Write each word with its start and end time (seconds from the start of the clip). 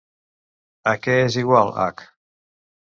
A 0.93 0.95
què 1.03 1.19
és 1.27 1.39
igual 1.43 1.73
h? 1.87 2.11